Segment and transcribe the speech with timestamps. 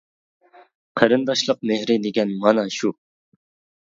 [1.01, 2.91] قېرىنداشلىق مېھرى دېگەن مانا شۇ!